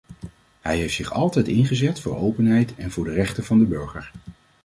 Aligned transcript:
Hij 0.61 0.77
heeft 0.77 0.93
zich 0.95 1.11
altijd 1.13 1.47
ingezet 1.47 1.99
voor 1.99 2.17
openheid 2.17 2.75
en 2.75 2.91
voor 2.91 3.03
de 3.03 3.11
rechten 3.13 3.43
van 3.43 3.59
de 3.59 3.65
burger. 3.65 4.11